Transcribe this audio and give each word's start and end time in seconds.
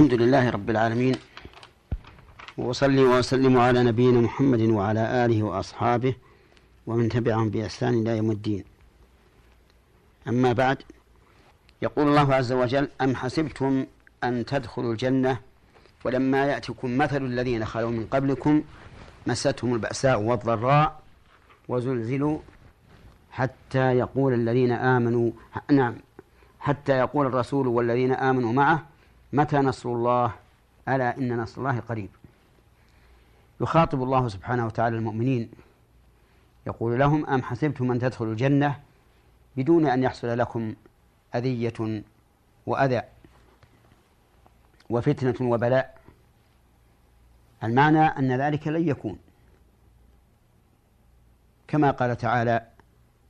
الحمد 0.00 0.20
لله 0.20 0.50
رب 0.50 0.70
العالمين. 0.70 1.16
وأصلي 2.58 3.04
وأسلم 3.04 3.58
على 3.58 3.82
نبينا 3.82 4.20
محمد 4.20 4.60
وعلى 4.60 5.24
آله 5.24 5.42
وأصحابه 5.42 6.14
ومن 6.86 7.08
تبعهم 7.08 7.48
بإحسان 7.50 7.94
إلى 7.94 8.16
يوم 8.16 8.30
الدين. 8.30 8.64
أما 10.28 10.52
بعد 10.52 10.78
يقول 11.82 12.08
الله 12.08 12.34
عز 12.34 12.52
وجل 12.52 12.88
أم 13.00 13.16
حسبتم 13.16 13.86
أن 14.24 14.44
تدخلوا 14.44 14.92
الجنة 14.92 15.38
ولما 16.04 16.46
يأتكم 16.46 16.98
مثل 16.98 17.24
الذين 17.24 17.64
خلوا 17.64 17.90
من 17.90 18.06
قبلكم 18.06 18.62
مستهم 19.26 19.74
البأساء 19.74 20.20
والضراء 20.20 21.02
وزلزلوا 21.68 22.38
حتى 23.30 23.98
يقول 23.98 24.34
الذين 24.34 24.72
آمنوا 24.72 25.30
نعم 25.70 25.94
حتى 26.60 26.92
يقول 26.92 27.26
الرسول 27.26 27.66
والذين 27.66 28.12
آمنوا 28.12 28.52
معه 28.52 28.89
متى 29.32 29.56
نصر 29.56 29.88
الله؟ 29.88 30.32
ألا 30.88 31.18
إن 31.18 31.36
نصر 31.36 31.60
الله 31.60 31.80
قريب. 31.80 32.10
يخاطب 33.60 34.02
الله 34.02 34.28
سبحانه 34.28 34.66
وتعالى 34.66 34.96
المؤمنين. 34.96 35.50
يقول 36.66 36.98
لهم 36.98 37.26
أم 37.26 37.42
حسبتم 37.42 37.92
أن 37.92 37.98
تدخلوا 37.98 38.32
الجنة 38.32 38.80
بدون 39.56 39.86
أن 39.86 40.02
يحصل 40.02 40.38
لكم 40.38 40.74
أذية 41.34 42.02
وأذى 42.66 43.02
وفتنة 44.90 45.50
وبلاء؟ 45.50 46.00
المعنى 47.64 48.00
أن 48.00 48.40
ذلك 48.40 48.68
لن 48.68 48.88
يكون. 48.88 49.18
كما 51.68 51.90
قال 51.90 52.16
تعالى 52.16 52.66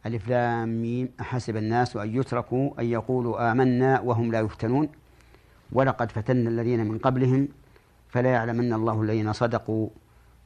ألف 0.07 0.29
لام 0.29 0.83
ميم 0.83 1.09
أحسب 1.21 1.57
الناس 1.57 1.97
أن 1.97 2.17
يتركوا 2.17 2.81
أن 2.81 2.85
يقولوا 2.85 3.53
آمنا 3.53 4.01
وهم 4.01 4.33
لا 4.33 4.41
يفتنون. 4.41 4.89
ولقد 5.73 6.13
فتنا 6.13 6.51
الذين 6.51 6.87
من 6.87 6.99
قبلهم 6.99 7.49
فلا 8.09 8.31
يعلمن 8.31 8.73
الله 8.73 9.03
الذين 9.03 9.33
صدقوا 9.33 9.89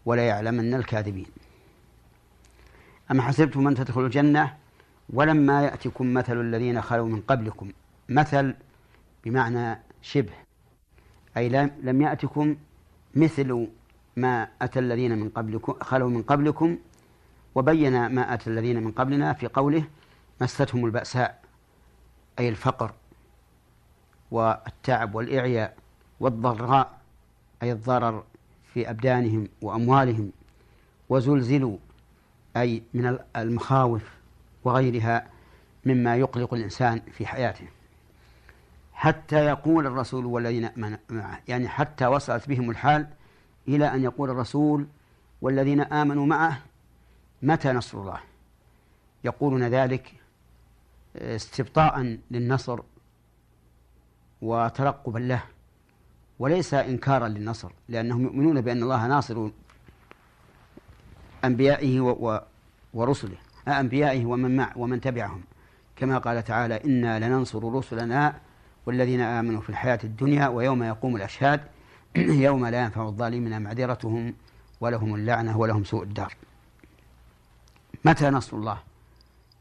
ولا 0.07 0.27
يعلمن 0.27 0.75
الكاذبين. 0.75 1.27
أم 3.11 3.21
حسبتم 3.21 3.69
أن 3.69 3.75
تدخلوا 3.75 4.07
الجنة 4.07 4.55
ولما 5.11 5.63
يأتكم 5.63 6.15
مثل 6.15 6.41
الذين 6.41 6.83
خلوا 6.83 7.09
من 7.09 7.21
قبلكم؟ 7.21 7.73
مثل 8.09 8.55
بمعنى 9.25 9.79
شبه 10.03 10.33
أي 11.37 11.49
لم 11.83 12.03
يأتكم 12.03 12.57
مثل 13.15 13.69
ما 14.17 14.49
أتى 14.63 14.79
الذين 14.79 15.19
من 15.19 15.29
قبلكم 15.29 15.75
خلوا 15.81 16.11
من 16.11 16.23
قبلكم 16.23 16.79
وبين 17.55 18.07
ما 18.07 18.35
أتى 18.35 18.51
الذين 18.51 18.83
من 18.83 18.93
قبلنا 18.93 19.33
في 19.33 19.47
قوله 19.47 19.85
مستهم 20.41 20.85
البأساء 20.85 21.43
أي 22.39 22.49
الفقر. 22.49 22.93
والتعب 24.35 25.15
والإعياء 25.15 25.77
والضراء 26.21 26.99
أي 27.63 27.73
الضرر 27.73 28.25
في 28.73 28.91
أبدانهم 28.91 29.49
وأموالهم 29.63 30.33
وزلزلوا 31.09 31.77
أي 32.57 32.83
من 32.95 33.19
المخاوف 33.37 34.03
وغيرها 34.65 35.27
مما 35.85 36.17
يقلق 36.17 36.55
الإنسان 36.55 37.01
في 37.13 37.27
حياته. 37.27 37.69
حتى 38.93 39.45
يقول 39.45 39.87
الرسول 39.87 40.27
والذين 40.27 40.71
معه 41.11 41.41
يعني 41.49 41.69
حتى 41.69 42.07
وصلت 42.07 42.49
بهم 42.49 42.71
الحال 42.71 43.07
إلى 43.69 43.95
أن 43.95 44.05
يقول 44.05 44.31
الرسول 44.31 44.87
والذين 45.43 45.81
آمنوا 45.81 46.27
معه 46.27 46.61
متى 47.43 47.73
نصر 47.73 48.01
الله؟ 48.01 48.21
يقولون 49.25 49.63
ذلك 49.63 50.13
استبطاء 51.17 52.19
للنصر 52.31 52.81
وترقبا 54.45 55.19
له 55.19 55.43
وليس 56.39 56.75
إنكارا 56.75 57.29
للنصر 57.29 57.71
لأنهم 57.89 58.23
يؤمنون 58.23 58.61
بأن 58.61 58.83
الله 58.83 59.07
ناصر 59.07 59.49
أنبيائه 61.45 62.01
ورسله 62.95 63.37
أنبيائه 63.69 64.27
ومن 64.27 64.57
مع 64.57 64.73
ومن 64.77 65.01
تبعهم. 65.01 65.43
كما 65.97 66.19
قال 66.19 66.45
تعالى 66.45 66.85
إنا 66.85 67.19
لننصر 67.19 67.75
رسلنا 67.75 68.35
والذين 68.87 69.21
آمنوا 69.21 69.61
في 69.61 69.71
الحياة 69.71 69.99
الدنيا 70.05 70.49
ويوم 70.49 70.83
يقوم 70.83 71.17
الأشهاد 71.17 71.61
يوم 72.47 72.67
لا 72.67 72.83
ينفع 72.83 73.03
الظالمين 73.03 73.63
معذرتهم 73.63 74.35
ولهم 74.81 75.15
اللعنة 75.15 75.59
ولهم 75.59 75.85
سوء 75.85 76.03
الدار. 76.03 76.35
متى 78.05 78.31
نصر 78.31 78.57
الله؟ 78.57 78.79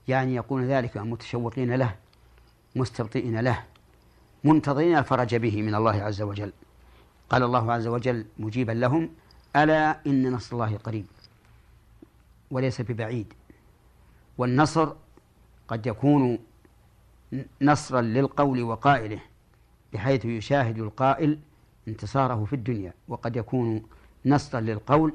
يعني 0.07 0.35
يقول 0.35 0.65
ذلك 0.65 0.97
متشوقين 0.97 1.75
له 1.75 1.95
مستبطئين 2.75 3.39
له 3.39 3.63
منتظرين 4.43 4.97
الفرج 4.97 5.35
به 5.35 5.61
من 5.61 5.75
الله 5.75 6.03
عز 6.03 6.21
وجل. 6.21 6.53
قال 7.29 7.43
الله 7.43 7.71
عز 7.71 7.87
وجل 7.87 8.25
مجيبا 8.39 8.71
لهم 8.71 9.09
ألا 9.55 9.99
إن 10.07 10.31
نصر 10.31 10.55
الله 10.55 10.77
قريب 10.77 11.05
وليس 12.51 12.81
ببعيد. 12.81 13.33
والنصر 14.37 14.93
قد 15.67 15.87
يكون 15.87 16.39
نصرا 17.61 18.01
للقول 18.01 18.61
وقائله 18.63 19.19
بحيث 19.93 20.25
يشاهد 20.25 20.77
القائل 20.79 21.39
انتصاره 21.87 22.45
في 22.45 22.53
الدنيا 22.53 22.93
وقد 23.07 23.35
يكون 23.35 23.83
نصرا 24.25 24.61
للقول 24.61 25.13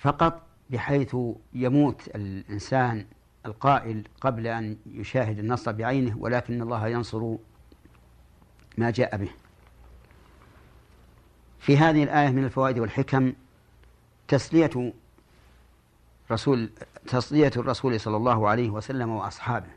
فقط 0.00 0.42
بحيث 0.70 1.16
يموت 1.54 2.08
الإنسان 2.14 3.06
القائل 3.46 4.04
قبل 4.20 4.46
أن 4.46 4.76
يشاهد 4.86 5.38
النصر 5.38 5.72
بعينه 5.72 6.16
ولكن 6.18 6.62
الله 6.62 6.88
ينصر 6.88 7.36
ما 8.78 8.90
جاء 8.90 9.16
به. 9.16 9.30
في 11.58 11.76
هذه 11.78 12.04
الآية 12.04 12.28
من 12.28 12.44
الفوائد 12.44 12.78
والحكم 12.78 13.32
تسلية 14.28 14.92
رسول 16.30 16.70
تسلية 17.08 17.52
الرسول 17.56 18.00
صلى 18.00 18.16
الله 18.16 18.48
عليه 18.48 18.70
وسلم 18.70 19.10
وأصحابه. 19.10 19.70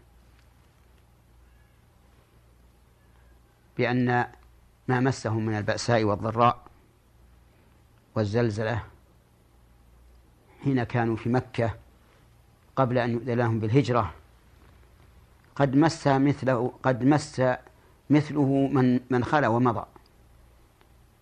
بأن 3.78 4.26
ما 4.88 5.00
مسهم 5.00 5.46
من 5.46 5.58
البأساء 5.58 6.03
والضراء 6.03 6.64
والزلزلة 8.16 8.84
حين 10.64 10.84
كانوا 10.84 11.16
في 11.16 11.30
مكة 11.30 11.76
قبل 12.76 12.98
أن 12.98 13.12
يؤذن 13.12 13.34
لهم 13.34 13.59
بالهجرة 13.59 14.14
قد 15.56 15.76
مس 15.76 16.08
مثله 16.08 16.74
قد 16.84 17.03
مس 17.03 17.42
مثله 18.09 18.69
من 18.74 19.00
من 19.09 19.24
خلا 19.24 19.47
ومضى. 19.47 19.86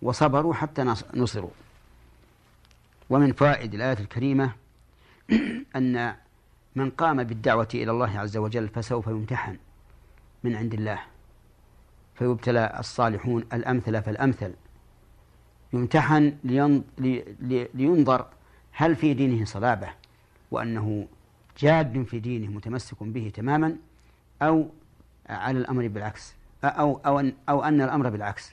وصبروا 0.02 0.54
حتى 0.54 0.94
نصروا. 1.14 1.50
ومن 3.10 3.32
فوائد 3.32 3.74
الآية 3.74 3.98
الكريمة 3.98 4.52
أن 5.76 6.14
من 6.76 6.90
قام 6.90 7.24
بالدعوة 7.24 7.68
إلى 7.74 7.90
الله 7.90 8.18
عز 8.18 8.36
وجل 8.36 8.68
فسوف 8.68 9.06
يمتحن 9.06 9.56
من 10.44 10.56
عند 10.56 10.74
الله. 10.74 10.98
فيبتلى 12.14 12.76
الصالحون 12.78 13.44
الأمثل 13.52 14.02
فالأمثل. 14.02 14.54
يمتحن 15.72 16.36
لينظر 17.74 18.26
هل 18.72 18.96
في 18.96 19.14
دينه 19.14 19.44
صلابة 19.44 19.88
وأنه 20.50 21.06
جاد 21.58 22.02
في 22.02 22.18
دينه 22.20 22.50
متمسك 22.50 23.02
به 23.02 23.32
تماما 23.34 23.76
أو 24.42 24.68
على 25.28 25.58
الأمر 25.58 25.88
بالعكس. 25.88 26.34
أو 26.64 27.00
أو 27.06 27.20
أن 27.20 27.32
أو 27.48 27.64
أن 27.64 27.80
الأمر 27.80 28.10
بالعكس. 28.10 28.52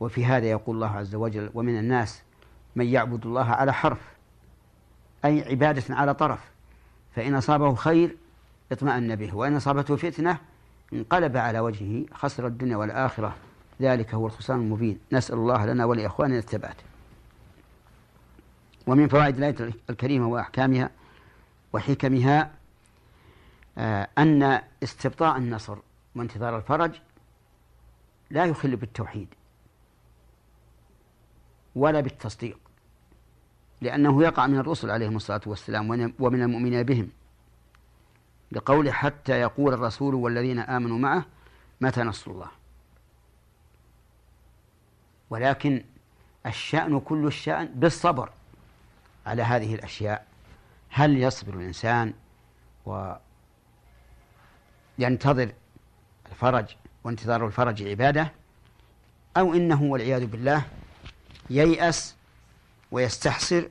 وفي 0.00 0.24
هذا 0.24 0.46
يقول 0.46 0.76
الله 0.76 0.96
عز 0.96 1.14
وجل 1.14 1.50
ومن 1.54 1.78
الناس 1.78 2.22
من 2.76 2.86
يعبد 2.86 3.26
الله 3.26 3.44
على 3.44 3.72
حرف 3.72 4.00
أي 5.24 5.48
عبادة 5.50 5.94
على 5.94 6.14
طرف. 6.14 6.50
فإن 7.16 7.34
أصابه 7.34 7.74
خير 7.74 8.16
اطمأن 8.72 9.16
به 9.16 9.36
وإن 9.36 9.56
أصابته 9.56 9.96
فتنة 9.96 10.38
انقلب 10.92 11.36
على 11.36 11.60
وجهه 11.60 12.04
خسر 12.14 12.46
الدنيا 12.46 12.76
والآخرة. 12.76 13.36
ذلك 13.80 14.14
هو 14.14 14.26
الخسران 14.26 14.60
المبين. 14.60 14.98
نسأل 15.12 15.34
الله 15.34 15.66
لنا 15.66 15.84
ولإخواننا 15.84 16.38
الثبات. 16.38 16.76
ومن 18.86 19.08
فوائد 19.08 19.36
الآية 19.36 19.72
الكريمة 19.90 20.28
وأحكامها 20.28 20.90
وحكمها 21.72 22.50
آه، 23.78 24.08
أن 24.18 24.60
استبطاء 24.82 25.36
النصر 25.36 25.78
وانتظار 26.16 26.56
الفرج 26.56 27.00
لا 28.30 28.44
يخل 28.44 28.76
بالتوحيد 28.76 29.28
ولا 31.74 32.00
بالتصديق 32.00 32.58
لأنه 33.80 34.22
يقع 34.22 34.46
من 34.46 34.58
الرسل 34.58 34.90
عليهم 34.90 35.16
الصلاة 35.16 35.40
والسلام 35.46 36.12
ومن 36.18 36.42
المؤمنين 36.42 36.82
بهم 36.82 37.10
لقوله 38.52 38.92
حتى 38.92 39.40
يقول 39.40 39.74
الرسول 39.74 40.14
والذين 40.14 40.58
آمنوا 40.58 40.98
معه 40.98 41.26
متى 41.80 42.02
نصر 42.02 42.30
الله؟ 42.30 42.50
ولكن 45.30 45.84
الشأن 46.46 47.00
كل 47.00 47.26
الشأن 47.26 47.66
بالصبر 47.66 48.30
على 49.26 49.42
هذه 49.42 49.74
الأشياء 49.74 50.26
هل 50.88 51.16
يصبر 51.22 51.54
الإنسان؟ 51.54 52.14
وينتظر 54.98 55.52
الفرج 56.32 56.76
وانتظار 57.04 57.46
الفرج 57.46 57.82
عبادة 57.82 58.32
أو 59.36 59.54
إنه 59.54 59.82
والعياذ 59.82 60.26
بالله 60.26 60.64
ييأس 61.50 62.14
ويستحسر 62.90 63.68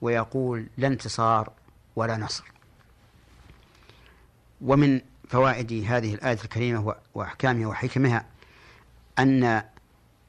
ويقول 0.00 0.66
لا 0.76 0.86
انتصار 0.88 1.52
ولا 1.96 2.16
نصر. 2.16 2.44
ومن 4.60 5.00
فوائد 5.28 5.72
هذه 5.72 6.14
الآية 6.14 6.38
الكريمة 6.44 6.94
وأحكامها 7.14 7.66
وحكمها 7.66 8.24
أن 9.18 9.62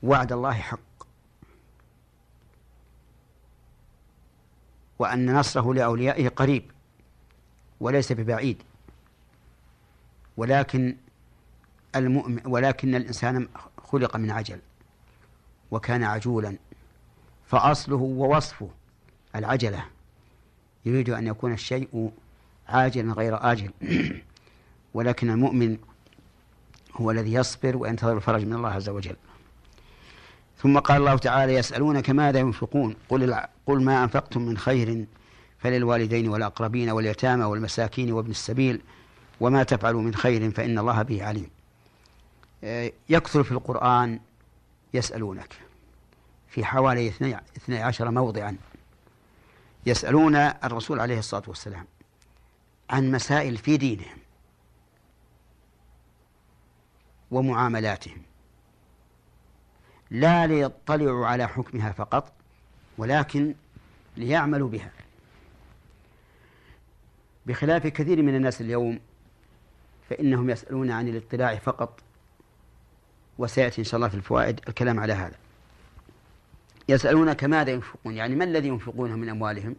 وعد 0.04 0.32
الله 0.32 0.54
حق 0.54 0.80
وأن 5.00 5.36
نصره 5.36 5.74
لأوليائه 5.74 6.28
قريب 6.28 6.72
وليس 7.80 8.12
ببعيد 8.12 8.64
ولكن 10.38 10.96
المؤمن 11.96 12.40
ولكن 12.46 12.96
الإنسان 12.96 13.48
خلق 13.84 14.18
من 14.18 14.32
عجل 14.32 14.60
وكان 15.72 16.04
عجولا 16.04 16.58
فأصله 17.48 17.96
ووصفه 17.96 18.70
العجلة. 19.36 19.86
يريد 20.86 21.10
أن 21.10 21.28
يكون 21.28 21.54
الشيء 21.54 22.12
عاجلا 22.68 23.14
غير 23.14 23.52
آجل. 23.52 23.72
ولكن 24.94 25.30
المؤمن 25.30 25.78
هو 26.96 27.12
الذي 27.12 27.34
يصبر 27.34 27.78
وينتظر 27.78 28.18
الفرج 28.18 28.46
من 28.46 28.54
الله 28.54 28.70
عز 28.70 28.90
وجل. 28.90 29.16
ثم 30.58 30.80
قال 30.80 30.98
الله 30.98 31.18
تعالى 31.18 31.54
يسألونك 31.54 32.10
ماذا 32.10 32.40
ينفقون؟ 32.40 32.96
قل, 33.10 33.36
قل 33.66 33.84
ما 33.84 34.04
أنفقتم 34.04 34.42
من 34.42 34.58
خير 34.58 35.06
فللوالدين 35.60 36.30
والأقربين 36.30 36.90
واليتامى 36.90 37.44
والمساكين 37.44 38.12
وابن 38.12 38.32
السبيل 38.32 38.82
وما 39.40 39.64
تفعلوا 39.64 40.02
من 40.02 40.16
خير 40.16 40.52
فإن 40.52 40.80
الله 40.80 41.02
به 41.02 41.24
عليم. 41.24 41.50
يكثر 43.10 43.44
في 43.44 43.52
القرآن 43.52 44.20
يسألونك 44.94 45.54
في 46.48 46.66
حوالي 46.66 47.10
اثني 47.58 47.78
عشر 47.78 48.12
موضعا 48.12 48.58
يسألون 49.86 50.36
الرسول 50.36 51.00
عليه 51.00 51.20
الصلاة 51.20 51.44
والسلام 51.48 51.86
عن 52.90 53.12
مسائل 53.12 53.58
في 53.58 53.78
دينهم 53.78 54.18
ومعاملاتهم. 57.32 58.22
لا 60.12 60.48
ليطلعوا 60.48 61.28
على 61.28 61.48
حكمها 61.48 61.92
فقط 61.92 62.34
ولكن 62.98 63.56
ليعملوا 64.18 64.70
بها. 64.70 64.92
بخلاف 67.46 67.88
كثير 67.88 68.22
من 68.22 68.36
الناس 68.36 68.62
اليوم 68.62 69.00
فإنهم 70.10 70.50
يسألون 70.50 70.92
عن 70.92 71.08
الاطلاع 71.08 71.56
فقط 71.56 72.00
وسيأتي 73.38 73.82
إن 73.82 73.86
شاء 73.86 73.96
الله 73.96 74.08
في 74.08 74.16
الفوائد 74.16 74.60
الكلام 74.68 75.00
على 75.00 75.14
هذا. 75.14 75.36
يسألونك 76.90 77.44
ماذا 77.44 77.72
ينفقون؟ 77.72 78.14
يعني 78.14 78.36
ما 78.36 78.44
الذي 78.44 78.68
ينفقونه 78.68 79.16
من 79.16 79.30
أموالهم؟ 79.30 79.76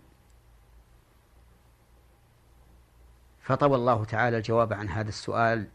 فطوى 3.40 3.76
الله 3.76 4.04
تعالى 4.04 4.36
الجواب 4.36 4.72
عن 4.72 4.88
هذا 4.88 5.08
السؤال 5.08 5.66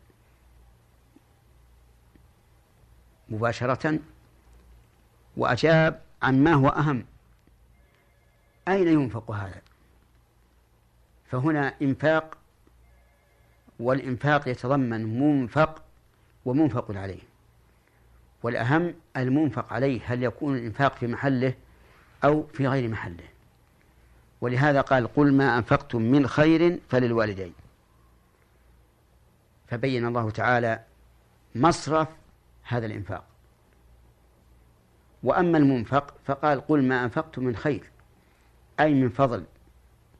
مباشرة 3.29 3.99
وأجاب 5.37 6.01
عما 6.21 6.53
هو 6.53 6.67
أهم. 6.67 7.05
أين 8.67 8.87
ينفق 8.87 9.31
هذا؟ 9.31 9.61
فهنا 11.25 11.75
إنفاق 11.81 12.37
والإنفاق 13.79 14.47
يتضمن 14.47 15.19
منفق 15.19 15.83
ومنفق 16.45 16.91
عليه. 16.97 17.28
والأهم 18.43 18.93
المنفق 19.17 19.73
عليه 19.73 20.01
هل 20.05 20.23
يكون 20.23 20.57
الإنفاق 20.57 20.95
في 20.95 21.07
محله 21.07 21.53
أو 22.23 22.47
في 22.53 22.67
غير 22.67 22.87
محله. 22.87 23.23
ولهذا 24.41 24.81
قال 24.81 25.07
قل 25.07 25.33
ما 25.33 25.57
أنفقتم 25.57 26.01
من 26.01 26.27
خير 26.27 26.79
فللوالدين. 26.89 27.53
فبين 29.67 30.05
الله 30.05 30.29
تعالى 30.29 30.83
مصرف 31.55 32.07
هذا 32.63 32.85
الإنفاق. 32.85 33.23
وأما 35.23 35.57
المنفق 35.57 36.13
فقال 36.25 36.61
قل 36.67 36.83
ما 36.83 37.03
أنفقتم 37.03 37.43
من 37.43 37.55
خير. 37.55 37.91
أي 38.79 38.93
من 38.93 39.09
فضل 39.09 39.43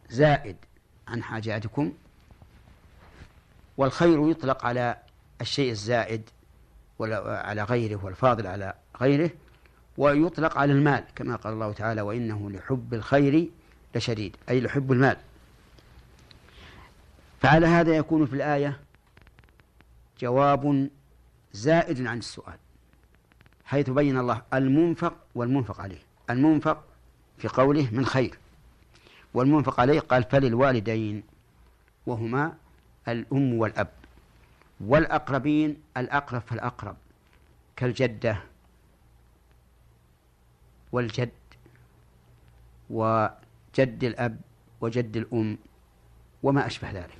زائد 0.10 0.56
عن 1.08 1.24
حاجاتكم. 1.24 1.94
والخير 3.78 4.30
يطلق 4.30 4.66
على 4.66 4.98
الشيء 5.42 5.72
الزائد 5.72 6.30
على 7.02 7.64
غيره 7.64 8.06
والفاضل 8.06 8.48
على 8.48 8.74
غيره 9.02 9.32
ويطلق 9.98 10.58
على 10.58 10.74
المال 10.74 11.04
كما 11.16 11.36
قال 11.36 11.54
الله 11.54 11.74
تعالى 11.74 12.02
وإنه 12.02 12.52
لحب 12.52 12.94
الخير 12.94 13.50
لشديد. 13.96 14.36
أي 14.50 14.62
لحب 14.62 14.92
المال. 14.92 15.18
فعلى 17.42 17.68
هذا 17.68 17.96
يكون 17.98 18.26
في 18.26 18.34
الآية 18.34 18.80
جواب 20.20 20.90
زائد 21.54 22.08
عن 22.08 22.18
السؤال 22.18 22.58
حيث 23.66 23.90
بين 23.90 24.18
الله 24.18 24.42
المنفق 24.54 25.16
والمنفق 25.36 25.82
عليه. 25.82 26.02
المنفق 26.30 26.84
في 27.38 27.48
قوله 27.48 27.90
من 27.92 28.06
خير 28.06 28.38
والمنفق 29.34 29.80
عليه 29.80 30.00
قال 30.00 30.24
فللوالدين 30.24 31.24
وهما 32.06 32.54
الأم 33.08 33.54
والأب. 33.54 33.88
والأقربين 34.80 35.82
الأقرب 35.98 36.42
فالأقرب 36.42 36.96
كالجدة 37.76 38.44
والجد 40.92 41.32
وجد 42.90 44.04
الأب 44.04 44.42
وجد 44.82 45.18
الأم 45.18 45.58
وما 46.44 46.66
أشبه 46.68 46.92
ذلك. 46.92 47.18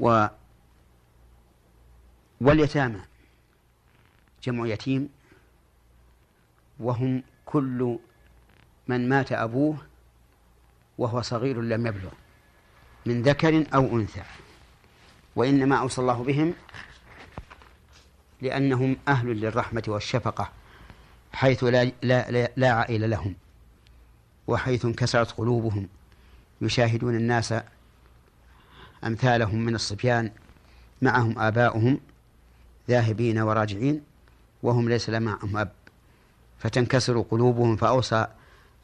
و 0.00 0.26
واليتامى 2.40 3.00
جمع 4.42 4.66
يتيم 4.66 5.08
وهم 6.80 7.22
كل 7.46 7.98
من 8.88 9.08
مات 9.08 9.32
أبوه 9.32 9.76
وهو 10.98 11.22
صغير 11.22 11.60
لم 11.60 11.86
يبلغ 11.86 12.12
من 13.06 13.22
ذكر 13.22 13.66
أو 13.74 13.96
أنثى. 13.96 14.22
وإنما 15.36 15.76
أوصى 15.76 16.00
الله 16.00 16.22
بهم 16.22 16.54
لأنهم 18.42 18.96
أهل 19.08 19.40
للرحمة 19.40 19.82
والشفقة 19.88 20.50
حيث 21.32 21.64
لا, 21.64 21.84
لا, 21.84 22.30
لا, 22.30 22.50
لا 22.56 22.70
عائل 22.70 23.10
لهم 23.10 23.34
وحيث 24.46 24.84
انكسرت 24.84 25.30
قلوبهم 25.30 25.88
يشاهدون 26.60 27.16
الناس 27.16 27.54
أمثالهم 29.04 29.58
من 29.58 29.74
الصبيان 29.74 30.30
معهم 31.02 31.38
آباؤهم 31.38 32.00
ذاهبين 32.88 33.38
وراجعين 33.38 34.02
وهم 34.62 34.88
ليس 34.88 35.10
معهم 35.10 35.56
أب 35.56 35.72
فتنكسر 36.58 37.20
قلوبهم 37.20 37.76
فأوصى 37.76 38.26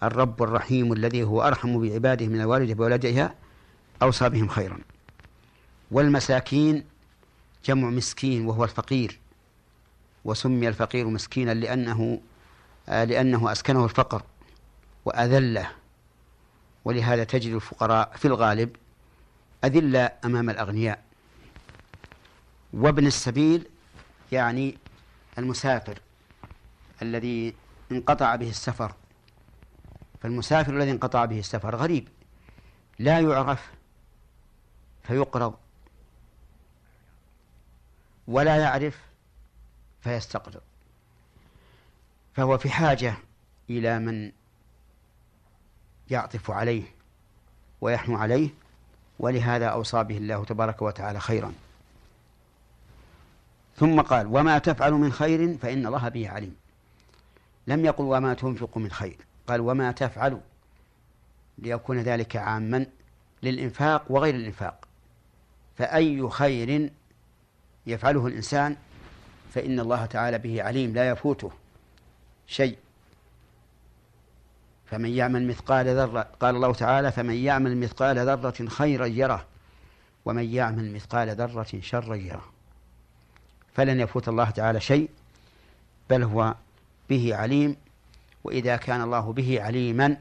الرب 0.02 0.42
الرحيم 0.42 0.92
الذي 0.92 1.22
هو 1.22 1.42
أرحم 1.42 1.80
بعباده 1.80 2.26
من 2.26 2.40
الوالد 2.40 2.76
بولدها 2.76 3.34
أوصى 4.02 4.28
بهم 4.28 4.48
خيرا. 4.48 4.78
والمساكين 5.90 6.85
جمع 7.64 7.90
مسكين 7.90 8.47
وهو 8.47 8.64
الفقير 8.64 9.18
وسمي 10.25 10.68
الفقير 10.68 11.06
مسكينا 11.09 11.54
لأنه 11.54 12.20
آه، 12.88 13.04
لأنه 13.04 13.52
أسكنه 13.52 13.85
الفقر 13.85 14.23
وأذله. 15.04 15.70
ولهذا 16.85 17.25
تجد 17.25 17.54
الفقراء 17.54 18.12
في 18.16 18.25
الغالب 18.25 18.76
أذلة 19.64 20.11
أمام 20.25 20.50
الأغنياء. 20.50 21.02
وابن 22.73 23.06
السبيل 23.06 23.68
يعني 24.32 24.78
المسافر 25.38 25.99
الذي 27.02 27.54
انقطع 27.92 28.37
به 28.37 28.50
السفر. 28.50 28.94
فالمسافر 30.20 30.76
الذي 30.76 30.90
انقطع 30.90 31.25
به 31.25 31.38
السفر 31.38 31.76
غريب 31.76 32.09
لا 32.99 33.20
يعرف 33.20 33.70
فيقرض. 35.02 35.54
ولا 38.30 38.56
يعرف 38.56 39.00
فيستقرض 40.00 40.60
فهو 42.34 42.58
في 42.58 42.70
حاجة 42.70 43.14
إلى 43.70 43.99
من 43.99 44.32
يعطف 46.10 46.50
عليه 46.50 46.82
ويحنو 47.80 48.16
عليه 48.16 48.50
ولهذا 49.18 49.66
أوصى 49.66 50.04
به 50.04 50.16
الله 50.16 50.44
تبارك 50.44 50.82
وتعالى 50.82 51.20
خيرا. 51.20 51.52
ثم 53.76 54.00
قال 54.00 54.26
وما 54.26 54.58
تفعل 54.58 54.92
من 54.92 55.12
خير 55.12 55.58
فإن 55.58 55.87
الله 55.87 56.08
به 56.08 56.30
عليم. 56.30 56.56
لم 57.66 57.84
يقل 57.84 58.04
وما 58.04 58.34
تنفق 58.34 58.78
من 58.78 58.90
خير. 58.90 59.16
قال 59.46 59.60
وما 59.60 59.92
تفعل. 59.92 60.40
ليكون 61.58 61.99
ذلك 61.99 62.37
عاما 62.37 62.87
للإنفاق 63.42 64.04
وغير 64.08 64.34
الإنفاق. 64.34 64.88
فأي 65.78 66.28
خير 66.30 66.90
يفعله 67.87 68.26
الإنسان 68.26 68.76
فإن 69.54 69.80
الله 69.80 70.06
تعالى 70.06 70.38
به 70.38 70.62
عليم 70.62 70.94
لا 70.94 71.08
يفوته 71.08 71.50
شيء. 72.46 72.76
فمن 74.87 75.10
يعمل 75.10 75.46
مثقال 75.46 75.87
ذرة 75.87 76.26
قال 76.40 76.56
الله 76.56 76.72
تعالى 76.72 77.12
فمن 77.12 77.34
يعمل 77.34 77.76
مثقال 77.76 78.18
ذرة 78.18 78.68
خيرا 78.68 79.06
يره 79.06 79.46
ومن 80.25 80.54
يعمل 80.54 80.92
مثقال 80.94 81.28
ذرة 81.28 81.80
شرا 81.80 82.14
يره. 82.14 82.44
فلن 83.75 84.00
يفوت 84.00 84.28
الله 84.28 84.50
تعالى 84.50 84.80
شيء 84.80 85.08
بل 86.10 86.22
هو 86.22 86.54
به 87.10 87.37
عليم 87.37 87.76
وإذا 88.44 88.76
كان 88.76 89.00
الله 89.00 89.32
به 89.32 89.62
عليما 89.62 90.16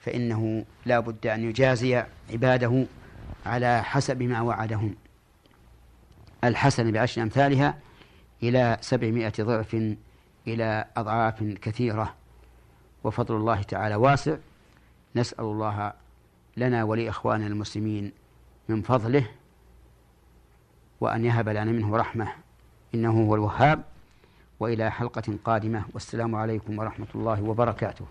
فإنه 0.00 0.64
لا 0.86 1.00
بد 1.00 1.26
أن 1.26 1.44
يجازي 1.44 2.04
عباده 2.30 2.86
على 3.46 3.82
حسب 3.84 4.22
ما 4.22 4.40
وعدهم. 4.40 4.94
الحسن 6.44 6.92
بعشر 6.92 7.22
أمثالها 7.22 7.78
إلى 8.42 8.78
سبعمائة 8.80 9.32
ضعف 9.40 9.94
إلى 10.46 10.84
أضعاف 10.96 11.42
كثيرة. 11.42 12.14
وفضل 13.04 13.36
الله 13.36 13.62
تعالى 13.62 13.94
واسع. 13.94 14.36
نسأل 15.16 15.44
الله 15.44 15.92
لنا 16.56 16.84
ولإخواننا 16.84 17.46
المسلمين 17.46 18.12
من 18.68 18.82
فضله 18.82 19.26
وأن 21.00 21.24
يهب 21.24 21.48
لنا 21.48 21.64
منه 21.64 21.96
رحمة. 21.96 22.28
إنه 22.94 23.26
هو 23.26 23.34
الوهاب. 23.34 23.84
وإلى 24.60 24.90
حلقة 24.90 25.38
قادمة. 25.44 25.84
والسلام 25.94 26.34
عليكم 26.34 26.78
ورحمة 26.78 27.06
الله 27.14 27.42
وبركاته. 27.42 28.06